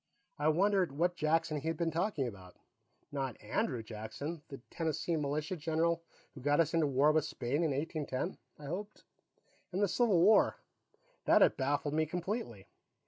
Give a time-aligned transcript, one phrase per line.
[0.39, 2.57] I wondered what Jackson he had been talking about;
[3.11, 6.01] not Andrew Jackson, the Tennessee militia general
[6.33, 9.03] who got us into war with Spain in 1810, I hoped.
[9.71, 10.57] And the Civil War;
[11.25, 12.65] that had baffled me completely.